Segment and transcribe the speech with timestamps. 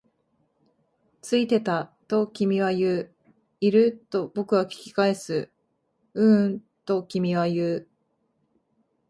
[1.21, 3.13] ついてた、と君は言う。
[3.59, 4.03] いる？
[4.09, 5.51] と僕は聞き返す。
[6.15, 7.87] ううん、と君は言う。